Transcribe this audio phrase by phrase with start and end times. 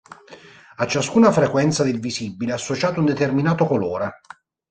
[0.77, 4.11] A ciascuna frequenza del visibile è associato un determinato colore.